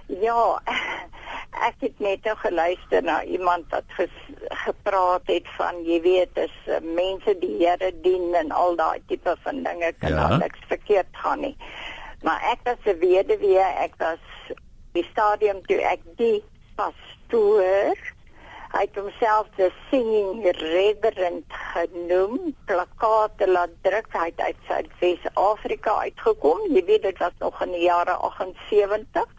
[0.06, 0.60] Ja,
[1.68, 4.12] ek het net nou geluister na iemand wat ges,
[4.66, 9.36] gepraat het van jy weet, is uh, mense die Here dien en al daai tipe
[9.42, 10.36] van dinge kan ja.
[10.36, 11.56] niks verkeerd gaan nie.
[12.22, 14.20] Maar ek was 'n weduwee, ek was
[14.92, 16.44] die stadium toe ek die
[16.76, 17.96] pastoor
[18.74, 26.64] Hy het homself die singing reverend genoem, plakate laat druk, hy het uit Suid-Afrika uitgekom.
[26.74, 29.30] Jy weet dit was nog in die jare 78.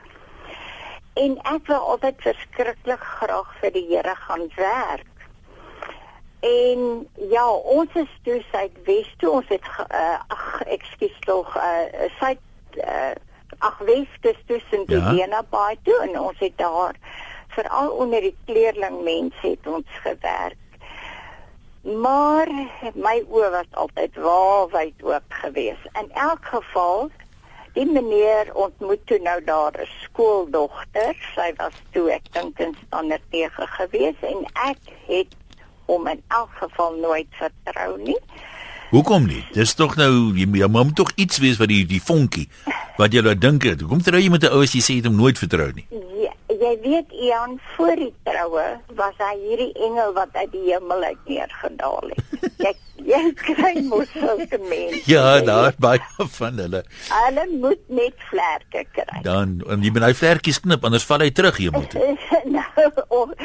[1.20, 5.28] En ek wou altyd verskriklik graag vir die Here gaan werk.
[6.46, 6.82] En
[7.36, 7.46] ja,
[7.76, 12.40] ons is toe Suidwes toe, ons het uh, ag, ekskuus tog, uh, Suid
[12.80, 13.16] uh,
[13.60, 15.12] ag Wes tussen die ja.
[15.12, 16.96] Dena Bay toe en ons het daar
[17.56, 20.58] veral onder die kleerlingmense het ons gewerk.
[21.86, 22.50] Maar
[22.98, 25.86] my oë was altyd waarwyd oop geweest.
[26.02, 27.10] In elk geval
[27.76, 31.14] die meneer ontmoet toe nou daar 'n skooldogter.
[31.36, 35.36] Sy was toe ek dink in standaard 9 geweest en ek het
[35.86, 38.20] hom in elk geval nooit vertrou nie.
[38.90, 39.44] Hoekom nie?
[39.54, 42.48] Dis tog nou jy, jy moet tog iets wees wat die die vonkie
[42.98, 43.82] wat jy nou dink het.
[43.82, 45.86] Hoekom trou jy met 'n ou as jy sê jy het hom nooit vertrou nie?
[46.56, 48.66] Jy weet Ian voor die troue
[48.96, 52.52] was hy hierdie engel wat uit die hemel uit neergedaal het.
[52.64, 52.74] jy
[53.06, 55.02] jy kry mos sulke mense.
[55.10, 56.02] Ja, daar baie
[56.38, 56.82] van hulle.
[57.12, 59.22] Hulle moet net vlerke kry.
[59.28, 61.94] Dan en jy moet hy vlerkies knip anders val hy terug hier moet.
[62.58, 62.90] nou,
[63.20, 63.36] oh,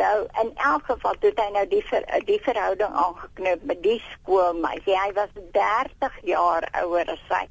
[0.00, 4.98] nou in elk geval het hy nou die ver, die verhouding aangeknip met die skoolmeisie.
[4.98, 7.44] Hy was 30 jaar ouer as sy.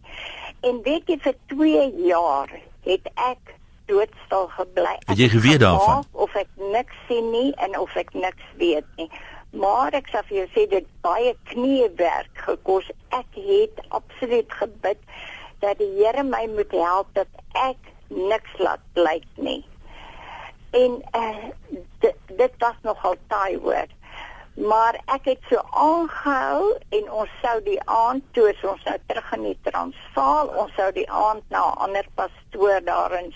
[0.65, 2.51] En weet jy vir 2 jaar
[2.86, 3.54] het ek
[3.85, 4.95] doodstil gebly.
[5.05, 6.03] Het jy geweet daarvan?
[6.11, 9.09] Of ek niks sien nie en of ek niks weet nie.
[9.55, 12.89] Maar ek sê vir jou sê dit baie kniewerk gekos.
[13.15, 14.99] Ek het absoluut gebid
[15.63, 17.29] dat die Here my moet help dat
[17.63, 19.61] ek niks laat blyk nie.
[20.75, 21.45] En uh,
[22.03, 23.87] dit, dit was nogal taai hoor
[24.55, 29.43] maar ek het so aangehou en ons sou die aand toe ons nou terug in
[29.49, 33.33] die Transvaal ons sou die aand na 'n ander pastoor daar in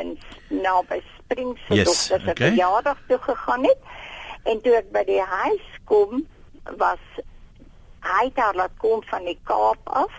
[0.00, 2.48] in naby Springs se yes, dogter se okay.
[2.48, 3.78] verjaardag toe gegaan het.
[4.42, 6.26] En toe ek by die huis kom
[6.76, 7.04] was
[8.00, 10.12] hy daar laat kom van die Kaap af.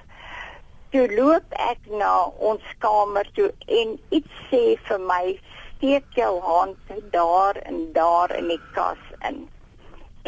[0.89, 5.39] Toe loop ek na ons kamer toe en iets sê vir my
[5.75, 6.77] steek jou hand
[7.11, 9.49] daar en daar in die kas in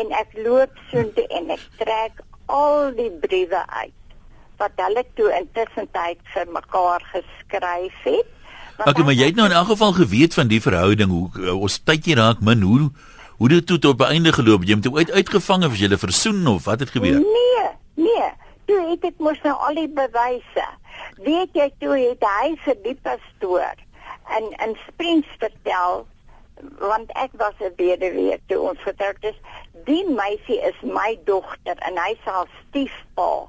[0.01, 3.93] en ek loop soontoe en ek trek al die briewe uit
[4.59, 8.29] wat hulle toe intussen tyd vir mekaar geskryf het.
[8.75, 11.55] Ek okay, maar jy het nou in elk geval geweet van die verhouding hoe uh,
[11.55, 12.89] ons tydjie raak min hoe
[13.35, 16.39] hoe dit toe tot beëinde geloop jy het hom uit uitgevang of jy hulle versoen
[16.47, 17.19] of wat het gebeur?
[17.19, 17.65] Nee,
[17.99, 18.29] nee,
[18.67, 20.67] toe het ek mos nou al die bewyse.
[21.23, 23.83] Weet jy toe het hy vir die pastoor
[24.35, 26.05] en en Springs vertel
[26.79, 29.39] want ek was 'n weduwee toe ons getroud is.
[29.85, 33.47] Die meisie is my dogter en hy se haar stiefpa.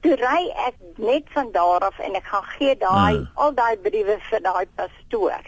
[0.00, 3.28] Toe ry ek net van daar af en ek gaan gee daai hmm.
[3.34, 5.44] al daai briewe vir daai pastoor.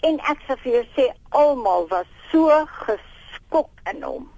[0.00, 4.30] En ek sê vir jou sê almal was so geskok in hom.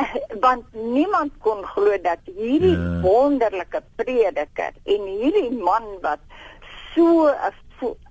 [0.44, 3.00] Want niemand kon glo dat hierdie ja.
[3.00, 6.20] wonderlike prediker en hierdie man wat
[6.94, 7.52] so 'n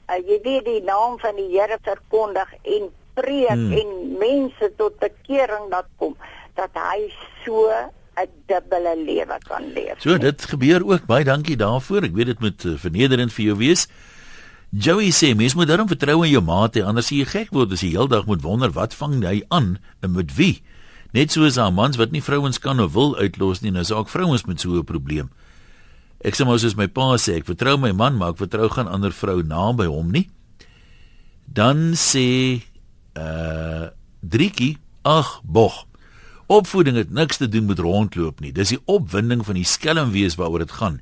[0.09, 3.71] uh, jy weet die naam van die Here verkondig en preek hmm.
[3.77, 6.15] en mense tot bekering laat kom
[6.55, 7.09] dat hy
[7.45, 7.69] so
[8.19, 10.01] 'n dubbele lewe kan leef.
[10.03, 12.03] So dit gebeur ook baie dankie daarvoor.
[12.03, 13.87] Ek weet dit moet uh, vernederend vir jou wees.
[14.69, 17.81] Joey sê mens moet daarom vertrou in jou maat, anders sien jy gek word as
[17.81, 20.61] jy heeldag moet wonder wat vang hy aan en met wie.
[21.11, 24.11] Net soos aan mans wat nie vrouens kan of wil uitlos nie, nou is ook
[24.13, 25.31] vrouens met so 'n probleem.
[26.25, 28.91] Ek sê mos as my pa sê ek vertrou my man, maar ek vertrou gaan
[28.91, 30.27] ander vrou na by hom nie.
[31.47, 32.61] Dan sê
[33.15, 34.75] uh Driekie,
[35.07, 35.85] ag, bog.
[36.51, 38.51] Opvoeding het niks te doen met rondloop nie.
[38.51, 40.97] Dis die opwinding van die skelmwees waaroor dit gaan.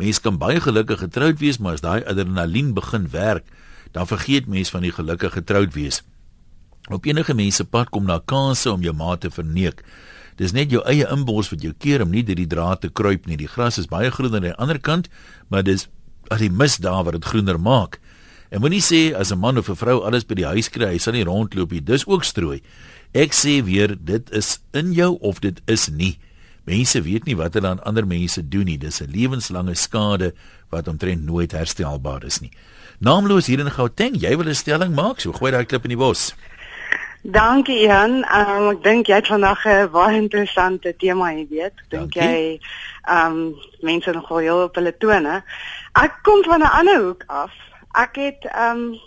[0.00, 3.44] Mense kan baie gelukkig getroud wees, maar as daai adrenalien begin werk,
[3.92, 6.00] dan vergeet mense van die gelukkige getroud wees.
[6.88, 9.82] Op enige mense pad kom na kansse om jou maat te verneek.
[10.36, 13.26] Dis net jou eie inbors wat jou keer om nie deur die draad te kruip
[13.26, 13.36] nie.
[13.36, 15.08] Die gras is baie groener aan die ander kant,
[15.48, 15.88] maar dis
[16.30, 18.00] as die mis daar wat dit groener maak.
[18.50, 20.98] En moenie sê as 'n man of 'n vrou alles by die huis kry, hy
[20.98, 21.80] sal nie rondloop nie.
[21.80, 22.62] Dis ook strooi.
[23.14, 26.18] Ek sê weer, dit is in jou of dit is nie.
[26.66, 28.78] Mense weet nie wat hulle aan ander mense doen nie.
[28.78, 30.34] Dis 'n lewenslange skade
[30.70, 32.50] wat omtrent nooit herstelbaar is nie.
[32.98, 35.96] Naamloos hier in Gauteng, jy wil 'n stelling maak, so gooi daai klip in die
[35.96, 36.34] bos.
[37.28, 38.22] Dankie Jan.
[38.22, 41.74] Um, ek dink jy het vandag 'n baie interessante tema hier weet.
[41.90, 42.60] Dink jy
[43.02, 45.42] ehm um, mense nogal heel op hulle tone.
[45.98, 47.50] Ek kom van 'n ander hoek af.
[47.98, 49.00] Ek het ehm um,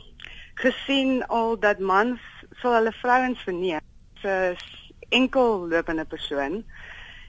[0.53, 2.19] gesien al dat mans
[2.59, 3.79] sal hulle vrouens verneem
[4.21, 4.57] vir
[5.09, 6.63] enkel lopende persoon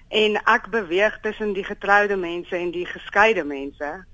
[0.08, 4.04] en ek beweeg tussen die getroude mense en die geskeide mense.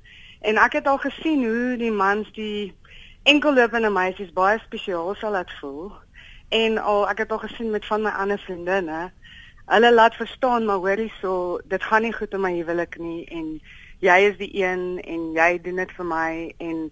[0.40, 2.74] En ek het al gesien hoe die mans die
[3.22, 6.04] enkel lopende meisies baie spesiaal sal laat voel
[6.48, 9.10] en al ek het al gesien met van my ander vriendinne
[9.66, 13.60] hulle laat verstaan maar hoorie so dit gaan nie goed in my huwelik nie en
[14.04, 16.90] jy is die een en jy doen dit vir my en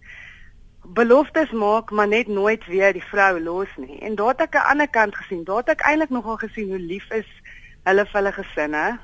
[0.84, 3.98] beloftes maak maar net nooit weer die vrou los nie.
[4.00, 5.44] En daar het ek 'n ander kant gesien.
[5.44, 7.26] Daar het ek eintlik nogal gesien hoe lief is
[7.82, 8.98] hulle vir hulle gesinne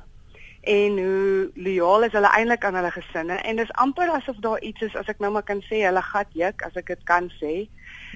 [0.61, 3.35] en hoe loyaal is hulle eintlik aan hulle gesinne.
[3.35, 6.29] En dis amper asof daar iets is as ek nou maar kan sê hulle gat
[6.33, 7.69] juk as ek dit kan sê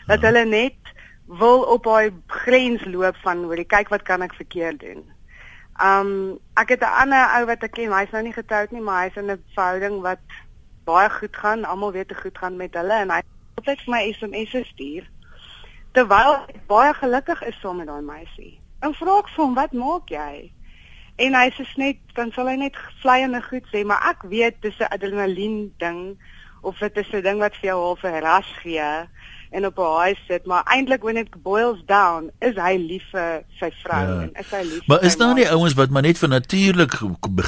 [0.06, 0.26] dat hmm.
[0.26, 0.93] hulle net
[1.26, 5.04] wil op daai grens loop van hoor kyk wat kan ek verkeerd doen.
[5.82, 9.02] Um ek het 'n ander ou wat ek ken, hy's nou nie getroud nie, maar
[9.04, 10.20] hy's in 'n verhouding wat
[10.84, 11.64] baie goed gaan.
[11.64, 13.22] Almal weet dit goed gaan met hulle en hy
[13.56, 15.08] het net my SMS stuur
[15.94, 18.60] terwyl hy baie gelukkig is saam met daai meisie.
[18.80, 20.52] En vra ek hom, "Wat maak jy?"
[21.16, 24.78] En hy sê net, dan sal hy net vleiende goed sê, maar ek weet dis
[24.78, 26.18] 'n adrenalien ding
[26.64, 29.08] of dit is 'n ding wat vir jou half 'n ras gee
[29.54, 33.42] en op 'n huis sit, maar eintlik when it boils down, is hy lief vir
[33.60, 34.20] sy vrou ja.
[34.22, 34.86] en is hy lief.
[34.86, 36.98] Maar is daar nie ouens wat maar net vir natuurlik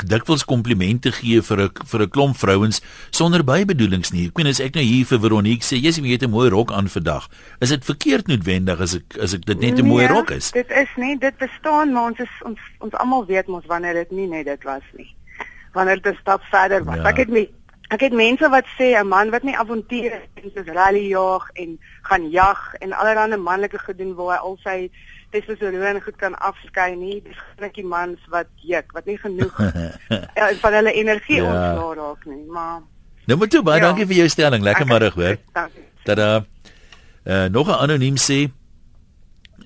[0.06, 4.26] dikwels komplimente gee vir 'n vir 'n klomp vrouens sonder bybedoelings nie?
[4.26, 6.72] Ek meen as ek nou hier vir Veronique sê, sê jy het 'n mooi rok
[6.72, 7.28] aan vandag.
[7.60, 10.50] Is dit verkeerd noodwendig as ek as ek dit net 'n nee, mooi rok is?
[10.50, 14.10] Dit is nie, dit bestaan, maar ons is ons ons almal weet mos wanneer dit
[14.10, 15.14] nie net dit was nie.
[15.72, 16.96] Wanneer dit 'n stap verder was.
[16.96, 17.04] Ja.
[17.04, 17.50] Ek het nie
[17.88, 21.78] Ek het mense wat sê 'n man wat nie avonture en soos rally jag en
[22.02, 24.90] gaan jag en allerlei manlike gedoen waar hy al sy
[25.30, 29.58] testosteron goed kan afskei nie, dis netjie mans wat juk, wat nie genoeg
[30.38, 31.44] ja, van hulle energie ja.
[31.44, 32.82] ontslae raak nie, maar
[33.26, 33.88] Nou moet jy baie ja.
[33.88, 35.38] dankie vir jou stelling, lekker middag hoor.
[36.06, 36.38] Dat uh,
[37.26, 38.50] uh nog 'n anoniem sê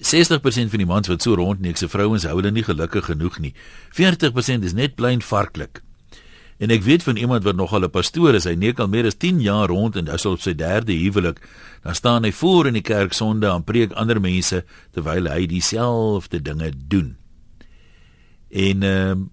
[0.00, 3.54] 60% van die mans wat so rondneek se vrouens hou hulle nie gelukkig genoeg nie.
[3.92, 5.82] 40% is net plain varklik.
[6.60, 9.06] En ek weet van iemand wat nog al 'n pastoor is, hy neek al meer
[9.06, 11.40] as 10 jaar rond en hy's op sy derde huwelik.
[11.82, 16.42] Dan staan hy voor in die kerk sonde en preek ander mense terwyl hy dieselfde
[16.42, 17.16] dinge doen.
[18.50, 19.26] En ehm uh,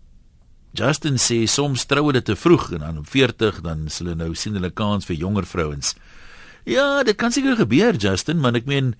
[0.78, 4.36] Justin sê soms trou hulle te vroeg en dan op 40 dan s hulle nou
[4.36, 5.96] sien hulle kans vir jonger vrouens.
[6.66, 8.94] Ja, dit kan seker gebeur Justin, maar ek meen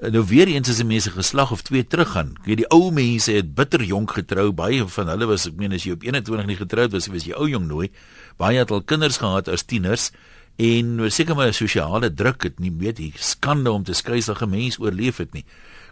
[0.00, 2.36] nou weer eens as 'n mense geslag of twee teruggaan.
[2.40, 4.52] Ek weet die ou mense het bitter jonk getrou.
[4.52, 7.34] Baie van hulle was ek meen as jy op 21 nie getroud was, was jy
[7.34, 7.90] ou jong nooi.
[8.36, 10.10] Baie het al kinders gehad as tieners
[10.56, 14.48] en seker maar sosiale druk het nie weet die skande om te skei as 'n
[14.48, 15.44] mens oorleef het nie.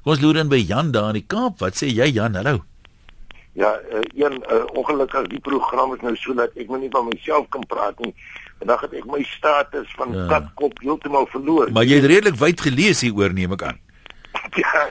[0.03, 1.59] Kom ons loer in by Jan daar in die Kaap.
[1.59, 2.35] Wat sê jy Jan?
[2.35, 2.65] Hallo.
[3.53, 7.09] Ja, uh, een uh, ongelukkig die program is nou so dat ek nou nie van
[7.09, 8.15] myself kan praat nie.
[8.59, 10.27] Vandag het ek my status van ja.
[10.27, 11.73] katkop heeltemal verloor.
[11.73, 13.81] Maar jy het redelik wyd gelees hieroor neem ek aan.
[14.63, 14.89] ja.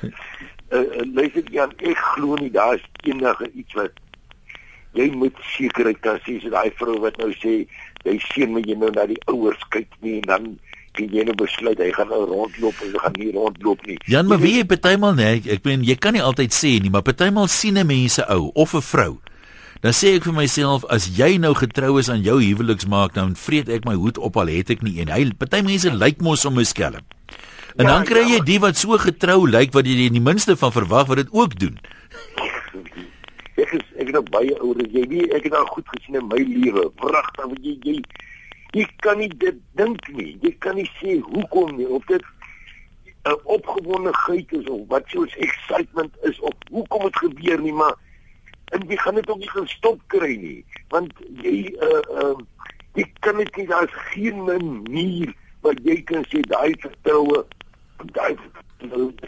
[0.74, 3.94] Uh, luister Jan, ek glo nie daar is enige iets wat
[4.96, 7.66] jy moet sekerheid kan sê so daai vrou wat nou sê
[8.06, 10.48] jy seën my jy nou na die ouers kyk nie en dan
[10.96, 13.98] kan jy nou besluit hy gaan nou rondloop of hy gaan nie rondloop nie.
[14.10, 17.06] Jan, maar wie jy partymal nee, ek meen jy kan nie altyd sê nie, maar
[17.06, 19.14] partymal sien 'n mense ou of 'n vrou.
[19.82, 23.70] Dan sê ek vir myself as jy nou getrou is aan jou huweliksmaak, dan vreet
[23.70, 25.12] ek my hoed op al het ek nie een.
[25.12, 27.04] Hy party mense lyk mos om 'n skelm.
[27.76, 30.56] En ja, dan kry jy ja, die wat so getrou lyk wat jy die minste
[30.60, 31.76] van verwag wat dit ook doen.
[33.64, 36.26] Ek is ek het baie ouer as jy nie ek het al goed gesien in
[36.28, 36.90] my lewe.
[37.00, 37.98] Pragtig wat jy jy
[38.76, 40.34] jy kan nie dit dink nie.
[40.44, 42.24] Jy kan nie sê hoekom nie of dit
[43.26, 47.96] 'n opgewondenheid is of wat soos excitement is of hoekom dit gebeur nie, maar
[48.76, 50.60] en jy gaan dit ook nie gestop kry nie,
[50.94, 51.12] want
[51.42, 52.36] jy uh uh
[52.96, 55.34] jy kan dit nie daar's geen manier
[55.66, 57.44] wat jy kan sê daai vertroue
[58.14, 58.36] daai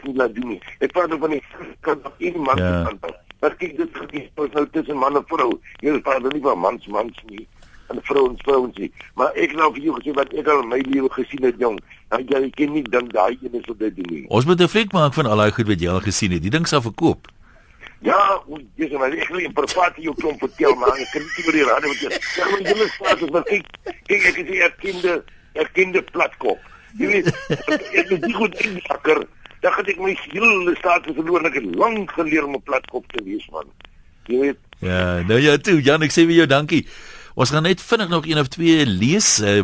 [0.04, 0.62] nie laat doen nie.
[0.80, 1.44] Ek praat van die
[1.82, 2.84] kan op iemand ja.
[2.84, 3.16] kan.
[3.40, 5.52] Maar kyk dit gebeur nou tussen man en vrou.
[5.82, 7.48] Jy praat nie van mans mans nie
[7.88, 8.92] en vrouens vrouens nie.
[9.16, 11.80] Maar ek nou vir jou gesê wat ek al in my lewe gesien het jong.
[12.12, 14.26] Nou jy ken nie dan daai een is wat dit doen nie.
[14.28, 16.42] Ons moet 'n fliek maak van al daai goed wat jy al gesien het.
[16.42, 17.28] Die ding sal verkoop.
[18.00, 18.44] Ja,
[18.76, 21.68] dis maar ek wil 'n privaat jou klomp vertel maar ek kan nie meer hier
[21.72, 22.10] radio wat jy.
[22.38, 23.66] Ja, maar jy moet sê dat kyk
[24.08, 25.24] kyk ek is 'n kinde
[25.56, 26.60] 'n kinde platkop.
[26.96, 27.28] Jy weet
[28.02, 29.26] ek is goed in sakker.
[29.62, 33.06] Dan het ek my hele status verloor en ek het lank geleer om 'n platkop
[33.12, 33.66] te wees man.
[34.28, 34.60] Jy weet.
[34.80, 36.86] Ja, nou ja toe, Jan, ek sê vir jou dankie.
[37.36, 39.40] Ons gaan net vinnig nog een of twee lees.
[39.40, 39.64] Uh,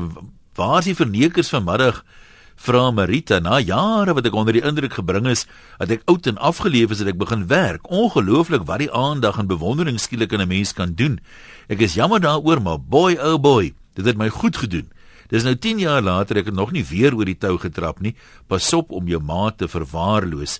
[0.56, 2.04] waar is die vernekers vanmiddag?
[2.56, 5.48] Vra Marita, na jare wat ek onder die indruk gebring is,
[5.82, 7.90] dat ek oud en afgeleef is en ek begin werk.
[7.90, 11.20] Ongelooflik wat die aandag en bewondering skielik in 'n mens kan doen.
[11.68, 14.92] Ek is jammer daaroor, maar boy oh boy, dit het my goed gedoen.
[15.30, 18.16] Dis nou 10 jaar later ek het nog nie weer oor die tou getrap nie.
[18.48, 20.60] Pas op om jou maat te verwaarloos.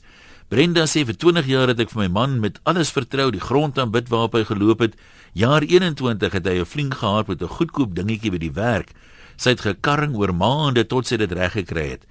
[0.50, 3.80] Brenda sê vir 20 jaar het ek vir my man met alles vertrou, die grond
[3.80, 4.98] aan bid waarop hy geloop het.
[5.34, 8.94] Jaar 21 het hy 'n flink gehad met 'n goedkoop dingetjie by die werk.
[9.38, 12.06] Sy het gekarring oor maande tot sy dit reg gekry het.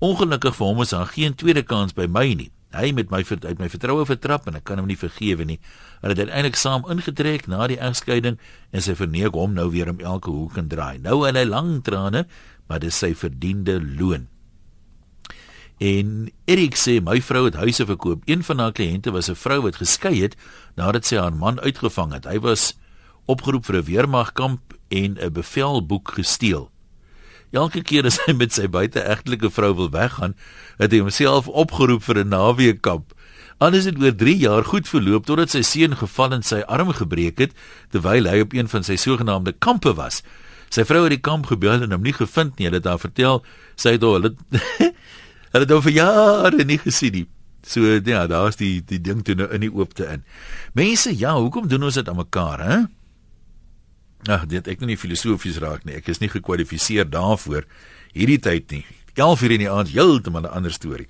[0.00, 2.50] Ongelukkig vir hom is daar geen tweede kans by my nie.
[2.76, 5.58] Hy met my uit my vertroue vertrap en ek kan hom nie vergewe nie.
[6.02, 8.38] Hulle het uiteindelik saam ingetrek na die egskeiding
[8.72, 10.98] en sy verneek hom nou weer om elke hoek en draai.
[10.98, 12.26] Nou het hy lang trane,
[12.68, 14.28] maar dis sy verdiende loon.
[15.78, 18.22] En Erik sê my vrou het huise verkoop.
[18.24, 20.36] Een van haar kliënte was 'n vrou wat geskei het
[20.76, 22.24] nadat sy haar man uitgevang het.
[22.24, 22.78] Hy was
[23.26, 26.70] opgeroep vir 'n weermagkamp en 'n bevelboek gesteel.
[27.56, 30.34] Elke keer as hy met sy buiteegtelike vrou wil weggaan,
[30.76, 33.14] het hy homself opgeroep vir 'n naweekkamp.
[33.58, 37.38] Alles het oor 3 jaar goed verloop totdat sy seun geval en sy arm gebreek
[37.38, 37.52] het
[37.90, 40.22] terwyl hy op een van sy sogenaamde kampe was.
[40.68, 42.66] Sy vrou het die kamp gebel en hom nie gevind nie.
[42.66, 43.42] Hulle het haar vertel
[43.76, 44.34] sy het hulle
[45.52, 47.26] Hulle het hom vir jare nie gesien nie.
[47.66, 50.22] So ja, daar's die die ding toe nou in die oopte in.
[50.74, 52.76] Mense, ja, hoekom doen ons dit aan mekaar, hè?
[54.26, 55.94] Ag, dit ek nou nie filosofies raak nie.
[55.94, 57.66] Ek is nie gekwalifiseer daarvoor
[58.16, 58.84] hierdie tyd nie.
[59.16, 61.06] 11:00 in die aand heeltemal 'n ander storie.